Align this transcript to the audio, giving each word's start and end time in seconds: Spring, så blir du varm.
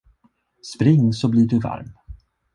Spring, 0.75 1.13
så 1.13 1.29
blir 1.29 1.47
du 1.47 1.59
varm. 1.59 1.93